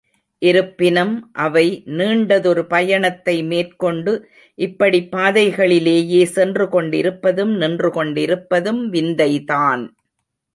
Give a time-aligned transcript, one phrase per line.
[0.41, 1.11] இருப்பினும்,
[1.37, 1.65] அவை
[1.97, 4.13] நீண்டதொரு பயணத்தை மேற்கொண்டு,
[4.57, 9.85] இப்படிப் பாதைகளிலேயே சென்று கொண்டிருப்பதும் நின்றுகொண்டிருப்பதும் விந்தைதான்!